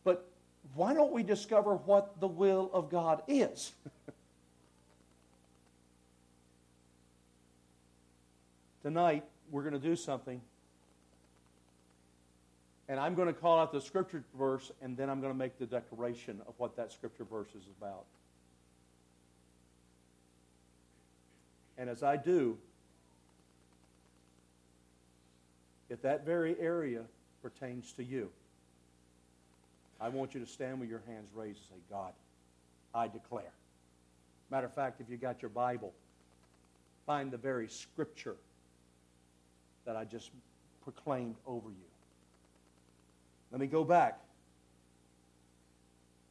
[0.02, 0.28] But
[0.74, 3.70] why don't we discover what the will of God is?
[8.82, 10.40] Tonight, we're going to do something.
[12.88, 15.58] And I'm going to call out the scripture verse, and then I'm going to make
[15.58, 18.04] the declaration of what that scripture verse is about.
[21.76, 22.56] And as I do,
[25.90, 27.02] if that very area
[27.42, 28.30] pertains to you,
[30.00, 32.12] I want you to stand with your hands raised and say, God,
[32.94, 33.52] I declare.
[34.50, 35.92] Matter of fact, if you got your Bible,
[37.06, 38.36] find the very scripture
[39.84, 40.30] that I just
[40.84, 41.97] proclaimed over you.
[43.50, 44.20] Let me go back.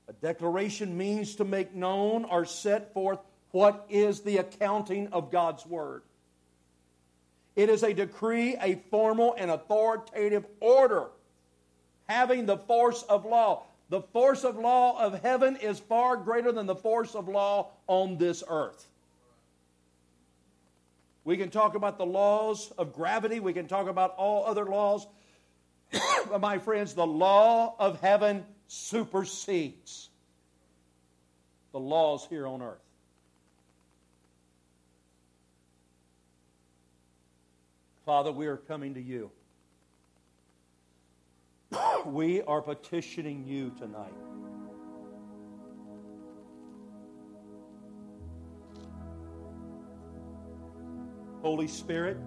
[0.08, 3.20] A declaration means to make known or set forth
[3.52, 6.04] what is the accounting of God's Word.
[7.56, 11.08] It is a decree, a formal and authoritative order
[12.08, 13.64] having the force of law.
[13.90, 18.18] The force of law of heaven is far greater than the force of law on
[18.18, 18.88] this earth.
[21.24, 25.08] We can talk about the laws of gravity, we can talk about all other laws.
[26.30, 30.10] but my friends, the law of heaven supersedes
[31.72, 32.80] the laws here on earth.
[38.06, 39.30] Father, we are coming to you.
[42.06, 44.14] we are petitioning you tonight.
[51.42, 52.18] Holy Spirit,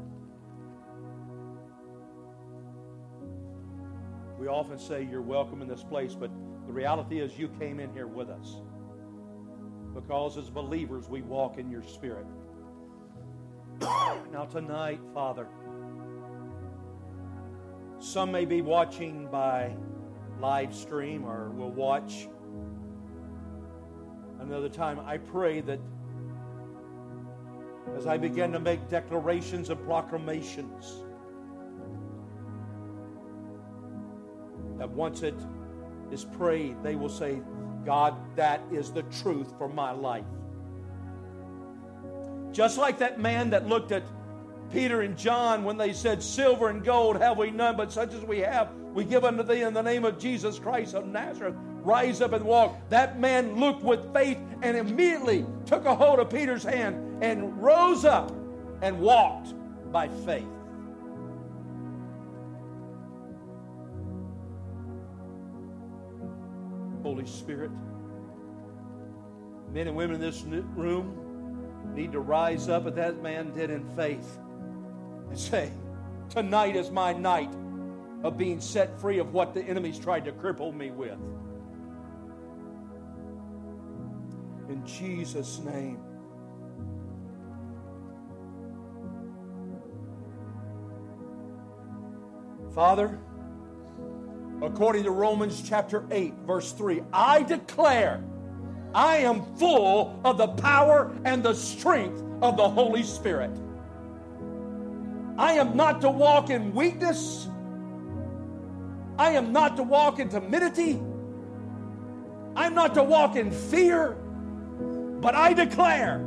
[4.40, 6.30] we often say you're welcome in this place, but
[6.66, 8.62] the reality is you came in here with us.
[9.94, 12.24] Because as believers, we walk in your spirit.
[13.82, 15.46] now, tonight, Father,
[17.98, 19.76] some may be watching by
[20.40, 22.26] live stream or will watch
[24.40, 25.00] another time.
[25.00, 25.80] I pray that
[27.94, 31.04] as I begin to make declarations and proclamations,
[34.94, 35.34] once it
[36.10, 37.40] is prayed, they will say,
[37.84, 40.24] God, that is the truth for my life.
[42.52, 44.02] Just like that man that looked at
[44.72, 48.22] Peter and John when they said, Silver and gold have we none, but such as
[48.22, 51.54] we have, we give unto thee in the name of Jesus Christ of Nazareth.
[51.82, 52.76] Rise up and walk.
[52.90, 58.04] That man looked with faith and immediately took a hold of Peter's hand and rose
[58.04, 58.30] up
[58.82, 59.54] and walked
[59.90, 60.46] by faith.
[67.20, 67.70] Holy Spirit,
[69.74, 73.84] men and women in this room need to rise up as that man did in
[73.94, 74.38] faith
[75.28, 75.70] and say,
[76.30, 77.52] Tonight is my night.
[78.22, 81.18] of being set free of what the enemy's tried to cripple me with.
[84.70, 85.98] In Jesus' name.
[92.74, 93.18] Father,
[94.62, 98.22] according to Romans chapter 8, verse 3, I declare
[98.94, 103.50] I am full of the power and the strength of the Holy Spirit.
[105.38, 107.48] I am not to walk in weakness.
[109.18, 111.00] I am not to walk in timidity.
[112.56, 114.16] I'm not to walk in fear.
[115.20, 116.24] But I declare,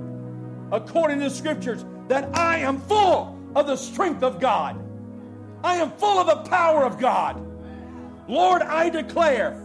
[0.71, 4.79] according to the scriptures, that I am full of the strength of God.
[5.63, 7.52] I am full of the power of God.
[8.27, 9.61] Lord, I declare,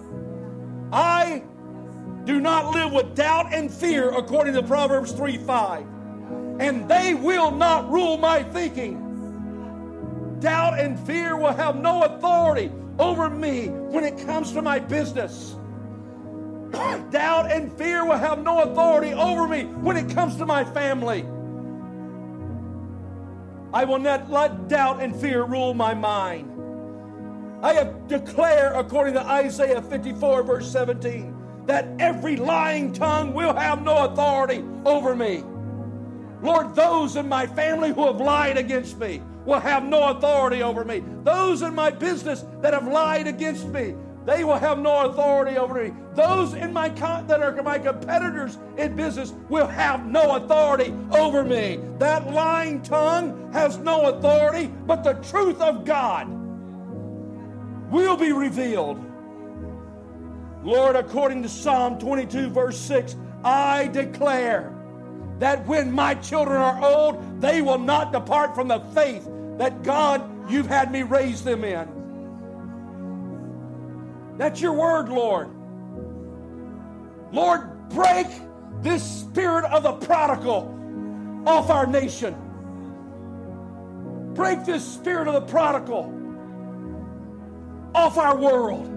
[0.93, 1.43] I
[2.25, 5.87] do not live with doubt and fear, according to Proverbs 3 5.
[6.61, 9.05] And they will not rule my thinking.
[10.41, 15.57] Doubt and fear will have no authority over me when it comes to my business.
[17.11, 21.23] doubt and fear will have no authority over me when it comes to my family.
[23.73, 26.58] I will not let doubt and fear rule my mind.
[27.63, 31.35] I have declare, according to Isaiah 54, verse 17,
[31.67, 35.43] that every lying tongue will have no authority over me.
[36.41, 40.85] Lord, those in my family who have lied against me will have no authority over
[40.85, 41.03] me.
[41.25, 45.83] Those in my business that have lied against me, they will have no authority over
[45.83, 45.93] me.
[46.15, 51.81] Those in my that are my competitors in business will have no authority over me.
[51.99, 56.38] That lying tongue has no authority, but the truth of God
[57.91, 59.05] will be revealed.
[60.63, 64.75] Lord, according to Psalm 22, verse 6, I declare
[65.39, 70.51] that when my children are old, they will not depart from the faith that God,
[70.51, 71.89] you've had me raise them in.
[74.37, 75.49] That's your word, Lord.
[77.33, 78.27] Lord, break
[78.83, 80.75] this spirit of the prodigal
[81.47, 82.37] off our nation.
[84.35, 86.18] Break this spirit of the prodigal
[87.99, 88.95] off our world.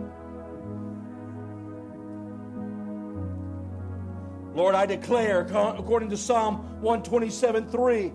[4.54, 8.12] Lord, I declare, according to Psalm 127 3,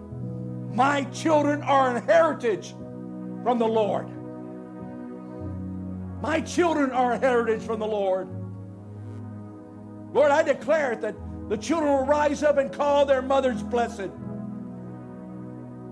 [0.74, 2.70] my children are an heritage
[3.42, 4.08] from the Lord.
[6.22, 8.28] My children are a heritage from the Lord.
[10.14, 11.16] Lord, I declare that
[11.48, 14.10] the children will rise up and call their mothers blessed.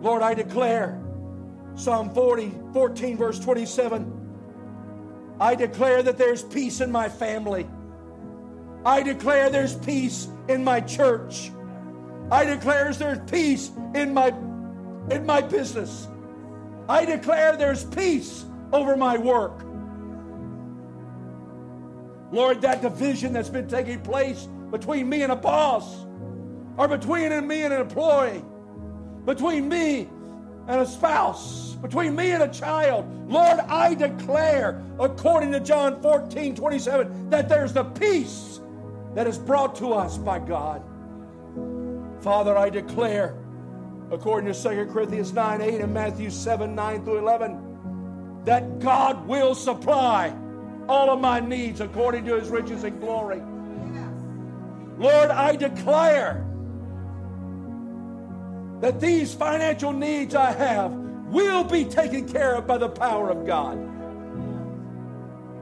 [0.00, 1.00] Lord, I declare
[1.74, 4.23] Psalm 40, 14, verse 27.
[5.40, 7.66] I declare that there's peace in my family.
[8.84, 11.50] I declare there's peace in my church.
[12.30, 14.28] I declare there's peace in my
[15.10, 16.08] in my business.
[16.88, 19.64] I declare there's peace over my work.
[22.32, 26.04] Lord, that division that's been taking place between me and a boss,
[26.76, 28.44] or between me and an employee,
[29.24, 30.08] between me
[30.66, 33.06] and a spouse, between me and a child.
[33.30, 38.60] Lord, I declare, according to John 14 27, that there's the peace
[39.14, 40.82] that is brought to us by God.
[42.22, 43.36] Father, I declare,
[44.10, 49.54] according to 2 Corinthians 9 8 and Matthew 7 9 through 11, that God will
[49.54, 50.34] supply
[50.88, 53.42] all of my needs according to his riches and glory.
[54.98, 56.46] Lord, I declare
[58.84, 63.46] that these financial needs I have will be taken care of by the power of
[63.46, 63.78] God.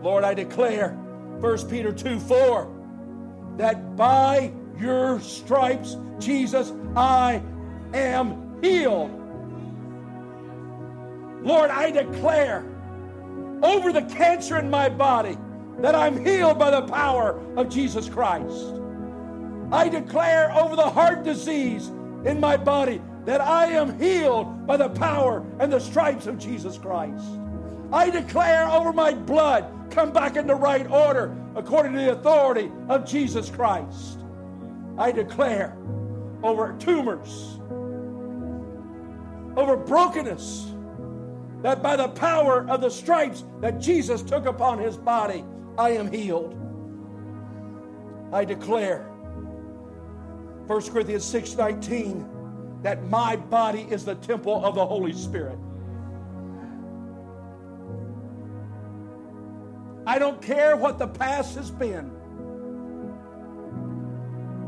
[0.03, 0.95] Lord, I declare
[1.39, 7.41] 1 Peter 2 4 that by your stripes, Jesus, I
[7.95, 9.13] am healed.
[11.45, 12.65] Lord, I declare
[13.63, 15.39] over the cancer in my body
[15.79, 18.75] that I'm healed by the power of Jesus Christ.
[19.71, 21.87] I declare over the heart disease
[22.25, 26.79] in my body that I am healed by the power and the stripes of Jesus
[26.79, 27.25] Christ.
[27.93, 32.73] I declare over my blood, come back in the right order according to the authority
[32.89, 34.19] of Jesus Christ.
[34.99, 35.77] I declare
[36.43, 37.61] over tumors,
[39.57, 40.73] over brokenness,
[41.63, 45.45] that by the power of the stripes that Jesus took upon his body,
[45.79, 46.59] I am healed.
[48.33, 49.05] I declare
[50.67, 52.27] 1 Corinthians 6:19
[52.83, 55.59] that my body is the temple of the Holy Spirit.
[60.07, 62.11] I don't care what the past has been.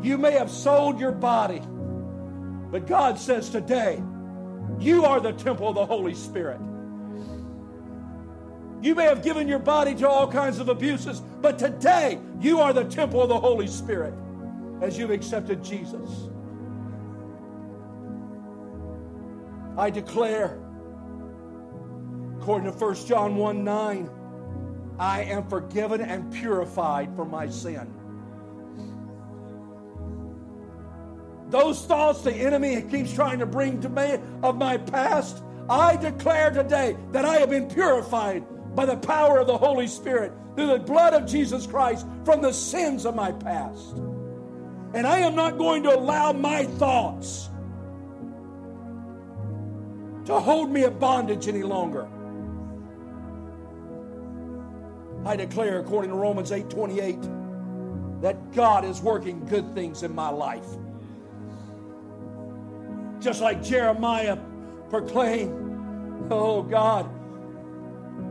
[0.02, 1.60] You may have sold your body,
[2.70, 4.02] but God says today,
[4.78, 6.60] you are the temple of the Holy Spirit.
[8.80, 12.72] You may have given your body to all kinds of abuses, but today you are
[12.72, 14.14] the temple of the Holy Spirit
[14.82, 16.28] as you've accepted Jesus.
[19.76, 20.58] I declare,
[22.38, 24.10] according to 1 John 1 9,
[24.98, 27.92] I am forgiven and purified from my sin.
[31.48, 36.50] Those thoughts the enemy keeps trying to bring to me of my past, I declare
[36.50, 38.44] today that I have been purified
[38.74, 42.52] by the power of the Holy Spirit through the blood of Jesus Christ from the
[42.52, 43.96] sins of my past.
[44.94, 47.50] And I am not going to allow my thoughts
[50.26, 52.08] to hold me in bondage any longer.
[55.26, 57.18] I declare, according to Romans 8 28,
[58.20, 60.66] that God is working good things in my life.
[63.20, 64.36] Just like Jeremiah
[64.90, 67.08] proclaimed, Oh God,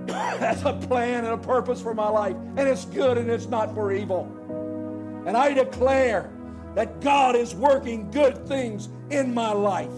[0.08, 3.74] that's a plan and a purpose for my life, and it's good and it's not
[3.74, 4.26] for evil.
[5.26, 6.30] And I declare
[6.76, 9.92] that God is working good things in my life.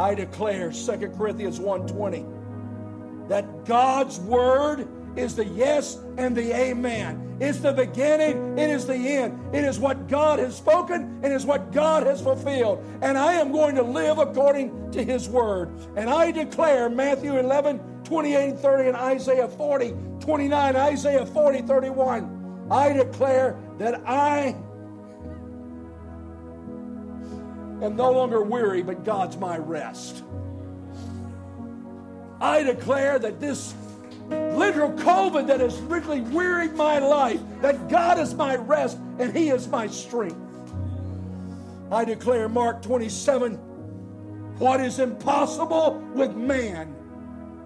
[0.00, 2.24] I declare 2 Corinthians 1:20
[3.28, 7.36] that God's word is the yes and the amen.
[7.38, 9.38] It's the beginning, it is the end.
[9.54, 12.82] It is what God has spoken and is what God has fulfilled.
[13.02, 15.70] And I am going to live according to his word.
[15.96, 22.68] And I declare Matthew 11 28 and 30 and Isaiah 40, 29, Isaiah 40, 31.
[22.70, 24.56] I declare that I
[27.82, 30.22] am no longer weary, but God's my rest.
[32.40, 33.74] I declare that this
[34.28, 39.50] literal COVID that has really wearied my life, that God is my rest and He
[39.50, 40.38] is my strength.
[41.90, 43.54] I declare, Mark 27,
[44.58, 46.94] what is impossible with man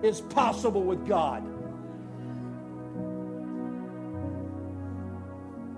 [0.03, 1.43] is possible with God.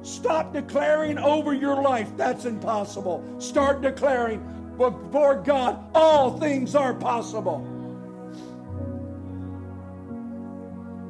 [0.06, 3.24] Stop declaring over your life that's impossible.
[3.40, 4.38] Start declaring
[4.78, 7.66] before God, all things are possible.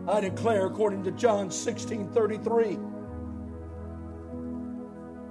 [0.08, 2.78] I declare, according to John 16 33,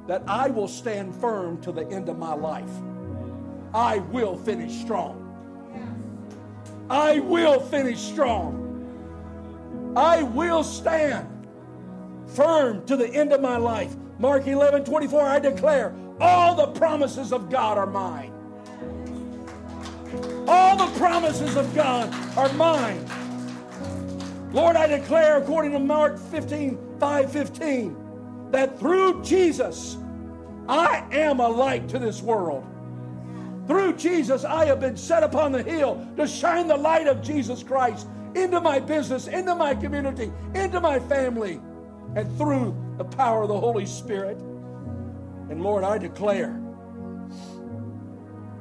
[0.07, 2.69] that I will stand firm to the end of my life.
[3.73, 5.23] I will finish strong.
[6.87, 8.61] I will finish strong.
[9.95, 11.34] I will stand
[12.27, 13.95] firm to the end of my life.
[14.19, 18.31] Mark 11 24, I declare all the promises of God are mine.
[20.47, 23.05] All the promises of God are mine.
[24.53, 29.97] Lord, I declare, according to Mark 15 5 15, that through Jesus,
[30.69, 32.65] I am a light to this world.
[33.67, 37.63] Through Jesus, I have been set upon the hill to shine the light of Jesus
[37.63, 41.59] Christ into my business, into my community, into my family,
[42.15, 44.37] and through the power of the Holy Spirit.
[45.49, 46.61] And Lord, I declare,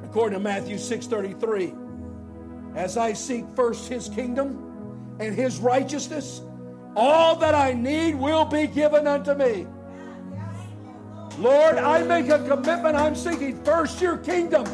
[0.03, 1.73] according to Matthew 6:33,
[2.75, 6.41] as I seek first his kingdom and his righteousness,
[6.95, 9.67] all that I need will be given unto me.
[11.39, 12.95] Lord, I make a commitment.
[12.95, 14.65] I'm seeking first your kingdom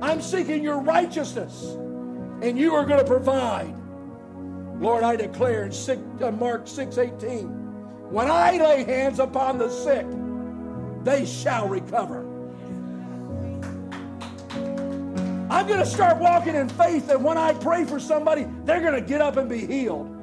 [0.00, 1.64] I'm seeking your righteousness,
[2.42, 3.74] and you are going to provide.
[4.80, 5.72] Lord, I declare in
[6.22, 7.67] uh, Mark 6 18,
[8.10, 10.06] when I lay hands upon the sick,
[11.04, 12.26] they shall recover.
[15.50, 18.94] I'm going to start walking in faith that when I pray for somebody, they're going
[18.94, 20.14] to get up and be healed.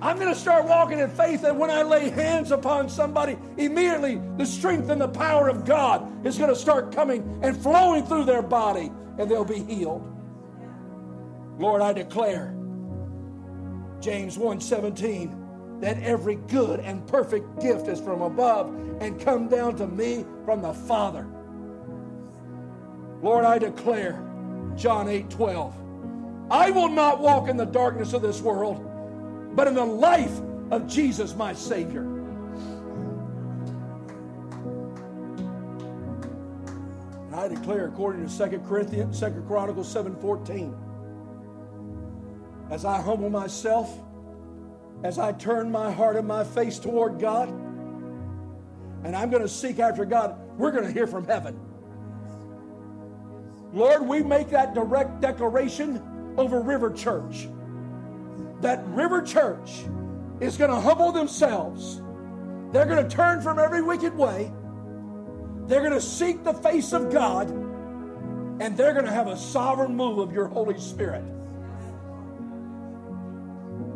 [0.00, 4.20] I'm going to start walking in faith that when I lay hands upon somebody, immediately
[4.36, 8.24] the strength and the power of God is going to start coming and flowing through
[8.24, 10.10] their body and they'll be healed.
[11.58, 12.54] Lord, I declare
[14.00, 15.43] James 1:17
[15.84, 20.62] that every good and perfect gift is from above and come down to me from
[20.62, 21.26] the Father.
[23.20, 24.12] Lord, I declare
[24.76, 25.74] John 8:12
[26.50, 28.82] I will not walk in the darkness of this world
[29.54, 32.04] but in the life of Jesus, my Savior.
[37.26, 40.74] And I declare, according to 2 Corinthians, 2 Chronicles 7:14,
[42.70, 44.00] as I humble myself,
[45.02, 49.78] as I turn my heart and my face toward God, and I'm going to seek
[49.78, 51.58] after God, we're going to hear from heaven.
[53.72, 57.48] Lord, we make that direct declaration over River Church
[58.64, 59.84] that River Church
[60.40, 62.00] is going to humble themselves.
[62.72, 64.50] They're going to turn from every wicked way.
[65.66, 67.50] They're going to seek the face of God.
[67.50, 71.24] And they're going to have a sovereign move of your Holy Spirit.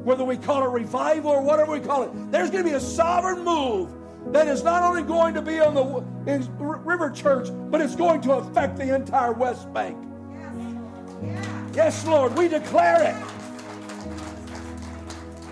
[0.08, 2.32] Whether we call it revival or whatever we call it.
[2.32, 3.90] There's going to be a sovereign move
[4.32, 8.22] that is not only going to be on the in River Church, but it's going
[8.22, 9.98] to affect the entire West Bank.
[11.74, 13.16] Yes, Lord, we declare it.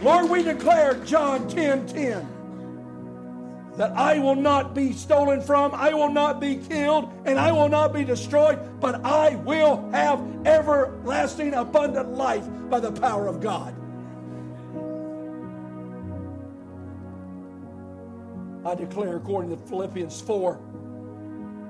[0.03, 2.29] Lord, we declare John 10 10
[3.77, 7.69] that I will not be stolen from, I will not be killed, and I will
[7.69, 13.75] not be destroyed, but I will have everlasting abundant life by the power of God.
[18.67, 20.59] I declare, according to Philippians 4,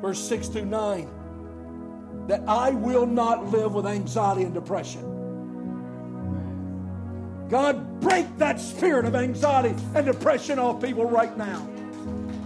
[0.01, 5.03] verse 6 through 9, that I will not live with anxiety and depression.
[7.51, 11.69] God, break that spirit of anxiety and depression off people right now.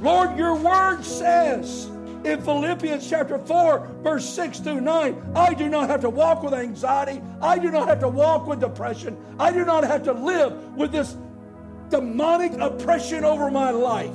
[0.03, 1.87] Lord, your word says
[2.25, 6.55] in Philippians chapter 4, verse 6 through 9, I do not have to walk with
[6.55, 7.23] anxiety.
[7.41, 9.17] I do not have to walk with depression.
[9.39, 11.17] I do not have to live with this
[11.89, 14.11] demonic oppression over my life.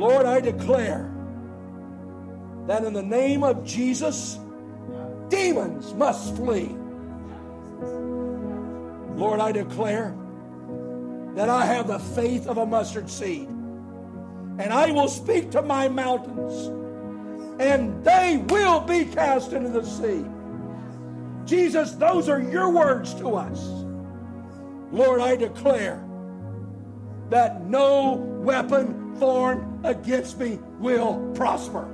[0.00, 1.12] Lord, I declare
[2.66, 4.38] that in the name of Jesus,
[5.28, 6.74] demons must flee.
[9.14, 10.16] Lord, I declare
[11.34, 13.46] that I have the faith of a mustard seed
[14.58, 16.68] and I will speak to my mountains,
[17.60, 20.24] and they will be cast into the sea.
[21.44, 23.66] Jesus, those are your words to us.
[24.92, 26.02] Lord, I declare
[27.28, 31.88] that no weapon formed against me will prosper.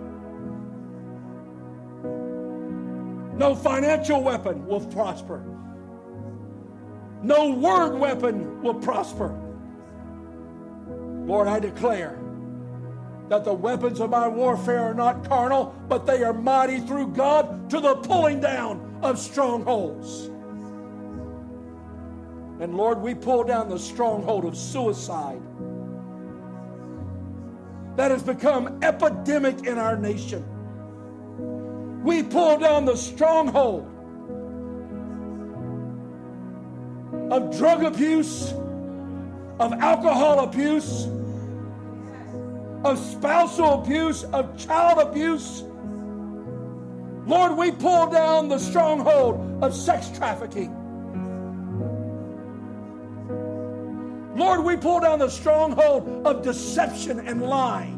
[3.37, 5.45] No financial weapon will prosper.
[7.23, 9.35] No word weapon will prosper.
[11.27, 12.19] Lord, I declare
[13.29, 17.69] that the weapons of my warfare are not carnal, but they are mighty through God
[17.71, 20.31] to the pulling down of strongholds.
[22.61, 25.43] And Lord, we pull down the stronghold of suicide
[27.97, 30.45] that has become epidemic in our nation.
[32.03, 33.91] We pull down the stronghold
[37.31, 38.53] of drug abuse,
[39.59, 41.09] of alcohol abuse
[42.87, 45.63] of spousal abuse, of child abuse.
[47.27, 50.76] Lord, we pull down the stronghold of sex trafficking.
[54.37, 57.97] Lord, we pull down the stronghold of deception and lying.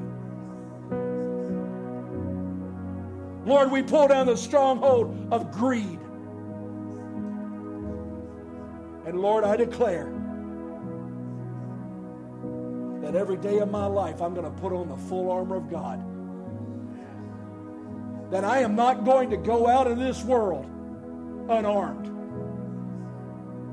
[3.44, 5.98] Lord, we pull down the stronghold of greed.
[9.04, 10.12] And Lord, I declare
[13.02, 15.68] that every day of my life I'm going to put on the full armor of
[15.68, 16.04] God.
[18.30, 20.66] That I am not going to go out in this world
[21.48, 22.06] unarmed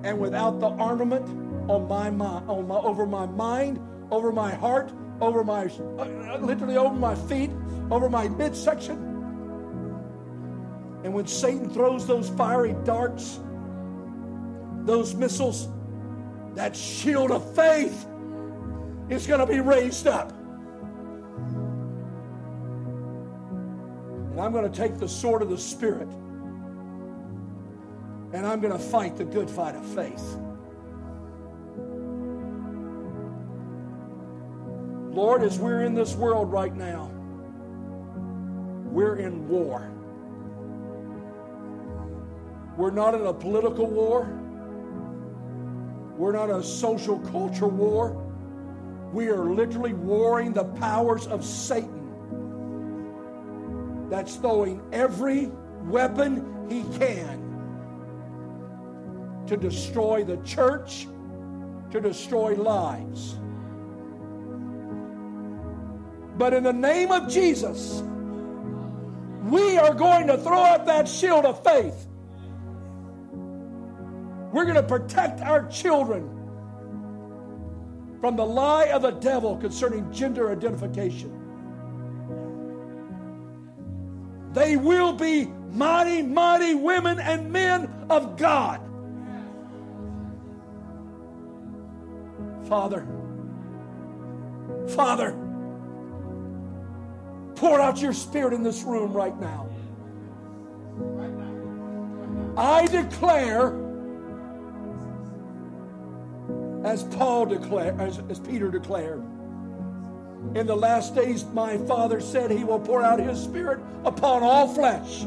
[0.04, 3.80] and without the armament on my mind, on my, over my mind,
[4.12, 4.92] over my heart,
[5.22, 7.52] over my uh, literally over my feet,
[7.90, 8.98] over my midsection.
[11.04, 13.40] And when Satan throws those fiery darts,
[14.84, 15.70] those missiles,
[16.56, 18.06] that shield of faith
[19.10, 20.32] is going to be raised up.
[24.32, 26.10] And I'm going to take the sword of the Spirit
[28.34, 30.38] and I'm going to fight the good fight of faith.
[35.16, 37.10] Lord, as we're in this world right now,
[38.92, 39.90] we're in war.
[42.76, 44.26] We're not in a political war.
[46.18, 48.22] We're not a social culture war.
[49.14, 51.94] We are literally warring the powers of Satan
[54.10, 55.50] that's throwing every
[55.84, 57.42] weapon he can
[59.48, 61.08] to destroy the church,
[61.92, 63.38] to destroy lives.
[66.38, 68.02] But in the name of Jesus,
[69.44, 72.08] we are going to throw up that shield of faith.
[74.52, 76.30] We're going to protect our children
[78.20, 81.32] from the lie of the devil concerning gender identification.
[84.54, 88.82] They will be mighty, mighty women and men of God.
[92.68, 93.06] Father,
[94.96, 95.45] Father,
[97.56, 99.70] pour out your spirit in this room right now.
[102.58, 103.82] I declare
[106.86, 109.24] as Paul declared, as, as Peter declared.
[110.54, 114.74] In the last days, my Father said he will pour out his Spirit upon all
[114.74, 115.26] flesh.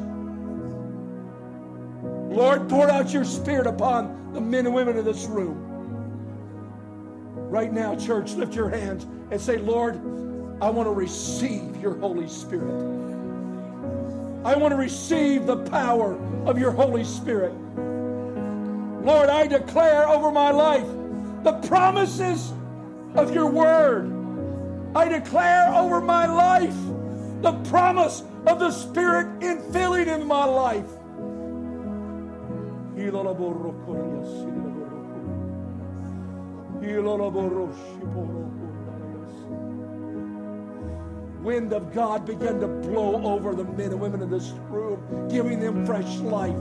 [2.31, 5.64] Lord, pour out your spirit upon the men and women of this room.
[7.35, 9.97] Right now, church, lift your hands and say, Lord,
[10.61, 12.74] I want to receive your Holy Spirit.
[14.44, 17.52] I want to receive the power of your Holy Spirit.
[19.04, 20.86] Lord, I declare over my life
[21.44, 22.52] the promises
[23.14, 24.12] of your word.
[24.96, 26.76] I declare over my life
[27.40, 30.90] the promise of the Spirit infilling in my life.
[41.41, 45.61] Wind of God began to blow over the men and women in this room, giving
[45.61, 46.59] them fresh life.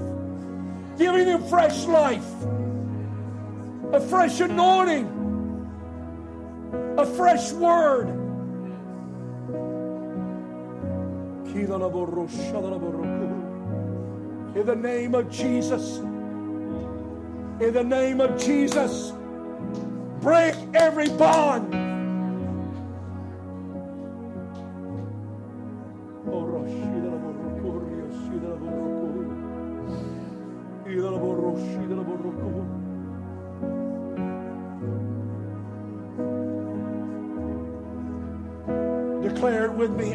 [0.97, 2.25] Giving them fresh life.
[3.93, 5.07] A fresh anointing.
[6.97, 8.07] A fresh word.
[11.55, 11.69] In
[14.65, 15.97] the name of Jesus.
[17.59, 19.11] In the name of Jesus.
[20.21, 21.86] Break every bond.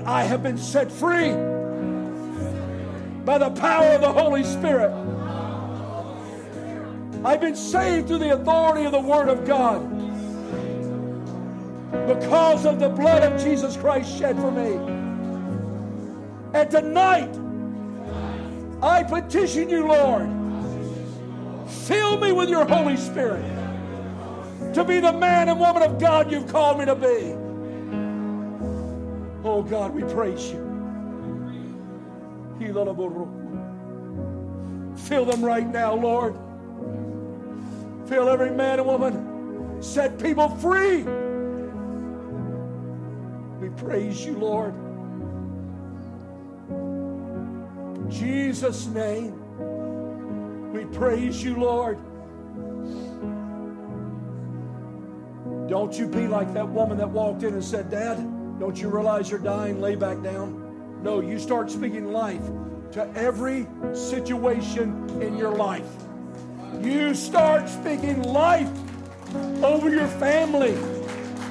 [0.04, 1.30] I have been set free
[3.24, 4.90] by the power of the Holy Spirit.
[7.24, 9.80] I've been saved through the authority of the Word of God
[12.08, 14.74] because of the blood of Jesus Christ shed for me.
[16.52, 17.38] And tonight,
[18.82, 20.28] I petition you, Lord,
[21.68, 23.44] fill me with your Holy Spirit
[24.74, 27.41] to be the man and woman of God you've called me to be.
[29.44, 30.72] Oh God, we praise you.
[34.96, 36.36] Fill them right now, Lord.
[38.06, 39.82] Fill every man and woman.
[39.82, 41.02] Set people free.
[43.60, 44.74] We praise you, Lord.
[47.96, 49.40] In Jesus' name,
[50.72, 51.98] we praise you, Lord.
[55.68, 58.18] Don't you be like that woman that walked in and said, Dad,
[58.62, 59.80] don't you realize you're dying?
[59.80, 61.02] Lay back down.
[61.02, 62.46] No, you start speaking life
[62.92, 65.90] to every situation in your life.
[66.80, 68.70] You start speaking life
[69.64, 70.78] over your family.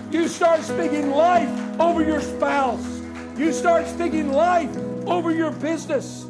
[0.09, 1.49] You start speaking life
[1.82, 3.01] over your spouse.
[3.38, 4.74] You start speaking life
[5.05, 6.26] over your business.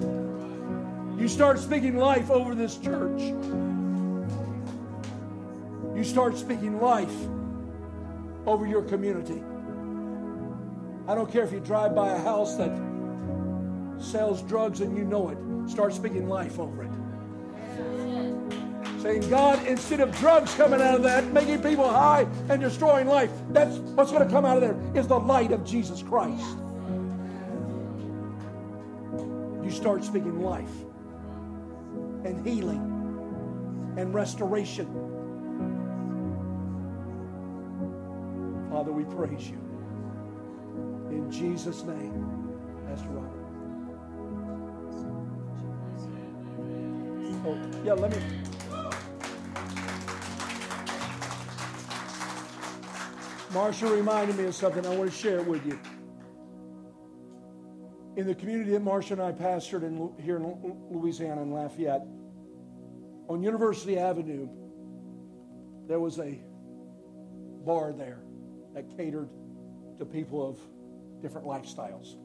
[1.15, 3.21] You start speaking life over this church.
[5.95, 7.13] You start speaking life
[8.47, 9.43] over your community.
[11.07, 12.71] I don't care if you drive by a house that
[13.99, 15.69] sells drugs and you know it.
[15.69, 16.91] Start speaking life over it.
[19.01, 23.31] Saying, God, instead of drugs coming out of that, making people high and destroying life,
[23.49, 26.45] that's what's going to come out of there is the light of Jesus Christ.
[29.63, 30.69] You start speaking life
[32.25, 34.85] and healing and restoration.
[38.69, 39.70] Father, we praise you.
[41.21, 42.49] In Jesus' name,
[42.87, 43.41] Pastor Robert.
[47.45, 48.17] Oh, yeah, let me.
[53.51, 54.85] Marsha reminded me of something.
[54.85, 55.79] I want to share with you.
[58.15, 60.43] In the community that Marsha and I pastored in, here in
[60.89, 62.01] Louisiana in Lafayette,
[63.27, 64.49] on University Avenue,
[65.87, 66.41] there was a
[67.65, 68.23] bar there
[68.73, 69.29] that catered
[69.99, 70.57] to people of
[71.21, 72.15] different lifestyles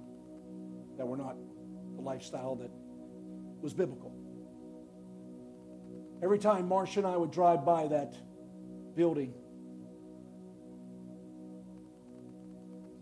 [0.96, 1.36] that were not
[1.94, 2.70] the lifestyle that
[3.60, 4.12] was biblical.
[6.22, 8.16] Every time Marcia and I would drive by that
[8.96, 9.34] building,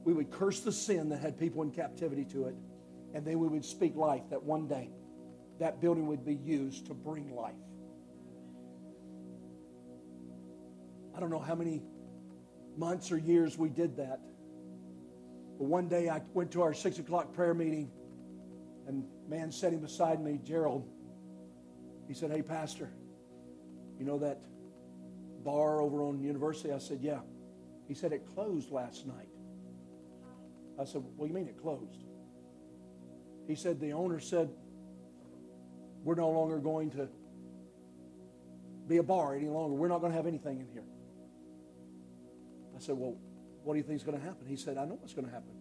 [0.05, 2.57] we would curse the sin that had people in captivity to it,
[3.15, 4.91] and then we would speak life that one day
[5.61, 7.55] that building would be used to bring life.
[11.17, 11.83] I don't know how many
[12.77, 14.21] months or years we did that.
[15.59, 17.91] But one day I went to our six o'clock prayer meeting,
[18.87, 20.89] and man sitting beside me, Gerald,
[22.09, 22.91] he said, Hey, Pastor,
[23.99, 24.41] you know that
[25.45, 26.73] bar over on University?
[26.73, 27.21] I said, Yeah.
[27.87, 29.29] He said, It closed last night.
[30.81, 32.05] I said, What do you mean it closed?
[33.47, 34.51] He said, The owner said,
[36.03, 37.09] We're no longer going to
[38.89, 39.75] be a bar any longer.
[39.75, 40.85] We're not going to have anything in here.
[42.77, 43.17] I said, Well,
[43.65, 44.47] what do you think is going to happen?
[44.47, 45.53] He said, I know what's going to happen.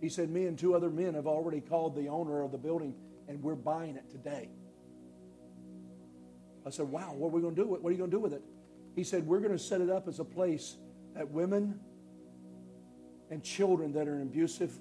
[0.00, 2.94] He said, Me and two other men have already called the owner of the building,
[3.26, 4.48] and we're buying it today.
[6.66, 7.68] I said, Wow, what are we going to do?
[7.68, 8.42] What are you going to do with it?
[8.94, 10.76] He said, We're going to set it up as a place
[11.14, 11.80] that women
[13.30, 14.72] and children that are in abusive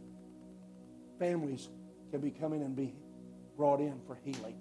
[1.19, 1.69] families
[2.11, 2.93] can be coming and be
[3.55, 4.55] brought in for healing.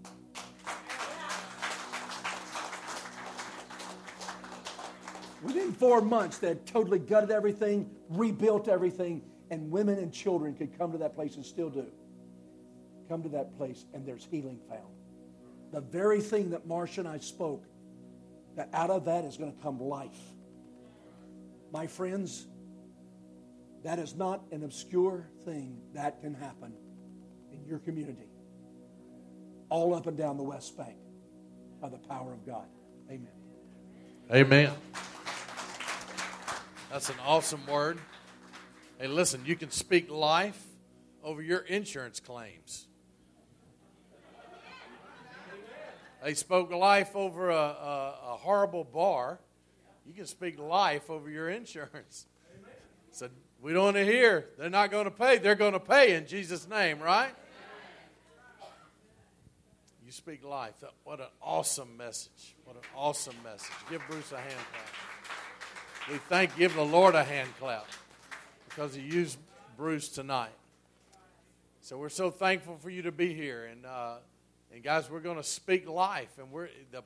[5.43, 10.77] Within four months, they had totally gutted everything, rebuilt everything, and women and children could
[10.79, 11.87] come to that place and still do.
[13.09, 14.83] Come to that place, and there's healing found.
[15.73, 17.65] The very thing that Marcia and I spoke,
[18.57, 20.19] that out of that is going to come life.
[21.73, 22.47] My friends,
[23.85, 26.73] that is not an obscure thing that can happen
[27.53, 28.31] in your community,
[29.69, 30.97] all up and down the West Bank
[31.81, 32.67] by the power of God.
[33.11, 33.29] Amen.
[34.33, 34.73] Amen.
[36.97, 37.99] That's an awesome word.
[38.99, 40.59] Hey, listen, you can speak life
[41.23, 42.87] over your insurance claims.
[46.25, 49.39] They spoke life over a, a, a horrible bar.
[50.07, 52.25] You can speak life over your insurance.
[53.11, 53.31] Said,
[53.61, 54.47] we don't want to hear.
[54.57, 55.37] They're not going to pay.
[55.37, 57.35] They're going to pay in Jesus' name, right?
[60.03, 60.83] You speak life.
[61.05, 62.57] What an awesome message.
[62.65, 63.71] What an awesome message.
[63.91, 65.16] Give Bruce a hand clap.
[66.09, 67.85] We thank, give the Lord a hand clap
[68.69, 69.39] because he used
[69.77, 70.53] Bruce tonight.
[71.81, 73.65] So we're so thankful for you to be here.
[73.65, 74.19] And, uh,
[74.73, 76.39] and guys, we're going to speak life.
[76.39, 77.03] And we're, the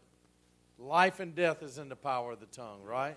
[0.78, 3.16] life and death is in the power of the tongue, right?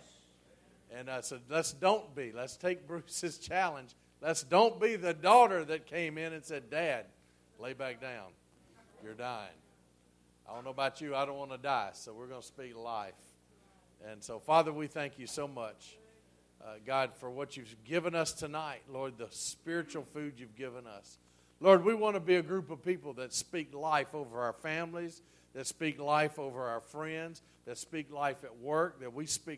[0.97, 2.31] And I said, let's don't be.
[2.33, 3.89] Let's take Bruce's challenge.
[4.21, 7.07] Let's don't be the daughter that came in and said, Dad,
[7.59, 8.29] lay back down.
[9.03, 9.49] You're dying.
[10.49, 11.13] I don't know about you.
[11.13, 11.89] I don't want to die.
[11.91, 13.15] So we're going to speak life.
[14.09, 15.97] And so, Father, we thank you so much,
[16.61, 18.81] uh, God, for what you've given us tonight.
[18.91, 21.17] Lord, the spiritual food you've given us.
[21.61, 25.21] Lord, we want to be a group of people that speak life over our families,
[25.53, 29.51] that speak life over our friends, that speak life at work, that we speak